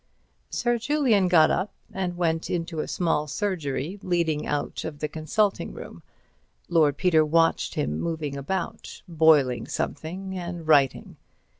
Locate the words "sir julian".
0.49-1.27